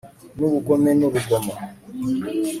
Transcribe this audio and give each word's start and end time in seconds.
n'ubugome 0.37 0.89
n'urugomo 0.99 1.53